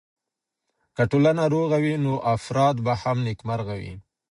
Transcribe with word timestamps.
که 0.95 1.03
ټولنه 1.11 1.43
روغه 1.53 1.77
وي 1.83 1.95
نو 2.05 2.13
افراد 2.35 2.75
به 2.85 2.93
هم 3.01 3.17
نېکمرغه 3.25 3.75
وي. 3.81 3.93